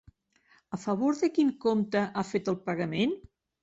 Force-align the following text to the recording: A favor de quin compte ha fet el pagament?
A 0.77 0.79
favor 0.85 1.21
de 1.21 1.31
quin 1.37 1.53
compte 1.69 2.05
ha 2.11 2.29
fet 2.35 2.53
el 2.57 2.63
pagament? 2.69 3.19